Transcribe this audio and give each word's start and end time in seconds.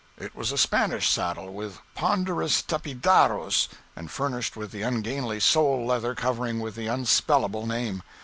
It 0.17 0.35
was 0.35 0.51
a 0.51 0.57
Spanish 0.57 1.07
saddle, 1.11 1.53
with 1.53 1.77
ponderous 1.93 2.63
'tapidaros', 2.63 3.67
and 3.95 4.09
furnished 4.09 4.57
with 4.57 4.71
the 4.71 4.81
ungainly 4.81 5.39
sole 5.39 5.85
leather 5.85 6.15
covering 6.15 6.59
with 6.59 6.73
the 6.73 6.87
unspellable 6.87 7.67
name. 7.67 8.01